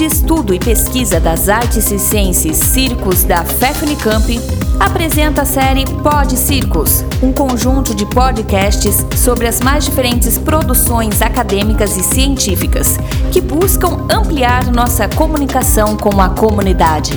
[0.00, 4.40] de Estudo e Pesquisa das Artes Circenses Circos da FEFUNICAMP,
[4.80, 11.98] apresenta a série Pod Circos, um conjunto de podcasts sobre as mais diferentes produções acadêmicas
[11.98, 12.96] e científicas
[13.30, 17.12] que buscam ampliar nossa comunicação com a comunidade.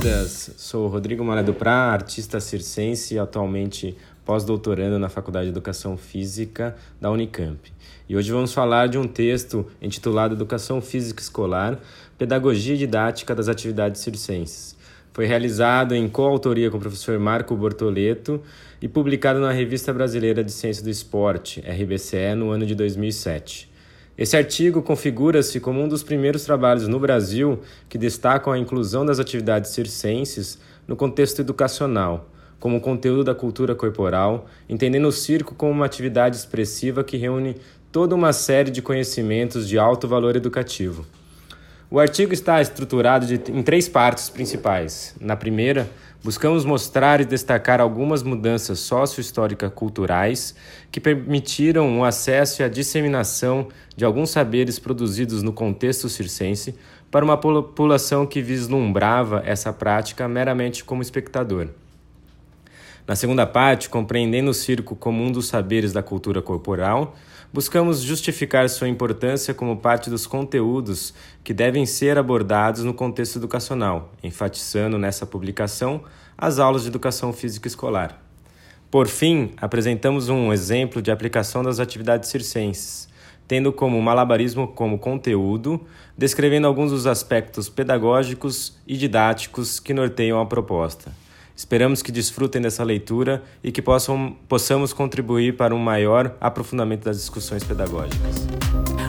[0.00, 0.52] Queridas.
[0.56, 3.94] Sou Rodrigo Malé Duprá, artista circense e atualmente
[4.24, 7.70] pós-doutorando na Faculdade de Educação Física da Unicamp.
[8.08, 11.78] E hoje vamos falar de um texto intitulado Educação Física Escolar,
[12.16, 14.74] Pedagogia Didática das Atividades Circenses.
[15.12, 18.40] Foi realizado em coautoria com o professor Marco Bortoleto
[18.80, 23.69] e publicado na Revista Brasileira de Ciência do Esporte, RBCE, no ano de 2007.
[24.20, 29.18] Esse artigo configura-se como um dos primeiros trabalhos no Brasil que destacam a inclusão das
[29.18, 35.86] atividades circenses no contexto educacional, como conteúdo da cultura corporal, entendendo o circo como uma
[35.86, 37.56] atividade expressiva que reúne
[37.90, 41.06] toda uma série de conhecimentos de alto valor educativo.
[41.92, 45.12] O artigo está estruturado de, em três partes principais.
[45.20, 45.90] Na primeira,
[46.22, 50.54] buscamos mostrar e destacar algumas mudanças sócio-históricas culturais
[50.92, 56.76] que permitiram o acesso e a disseminação de alguns saberes produzidos no contexto circense
[57.10, 61.70] para uma população que vislumbrava essa prática meramente como espectador.
[63.10, 67.16] Na segunda parte, compreendendo o circo como um dos saberes da cultura corporal,
[67.52, 74.12] buscamos justificar sua importância como parte dos conteúdos que devem ser abordados no contexto educacional,
[74.22, 76.04] enfatizando nessa publicação
[76.38, 78.22] as aulas de educação física escolar.
[78.88, 83.08] Por fim, apresentamos um exemplo de aplicação das atividades circenses,
[83.48, 85.84] tendo como malabarismo como conteúdo,
[86.16, 91.10] descrevendo alguns dos aspectos pedagógicos e didáticos que norteiam a proposta.
[91.60, 97.18] Esperamos que desfrutem dessa leitura e que possam, possamos contribuir para um maior aprofundamento das
[97.18, 98.46] discussões pedagógicas.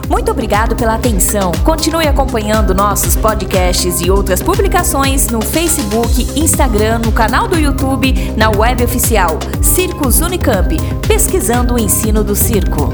[0.06, 1.50] Muito obrigado pela atenção.
[1.64, 8.50] Continue acompanhando nossos podcasts e outras publicações no Facebook, Instagram, no canal do YouTube, na
[8.50, 10.76] web oficial Circos Unicamp,
[11.08, 12.92] pesquisando o ensino do circo.